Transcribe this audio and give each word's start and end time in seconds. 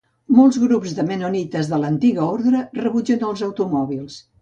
Molts 0.37 0.55
grups 0.63 0.95
de 1.01 1.05
mennonites 1.09 1.71
de 1.73 1.81
l'antiga 1.85 2.25
ordre 2.31 2.65
rebutgen 2.83 3.31
els 3.33 3.49
automòbils. 3.53 4.23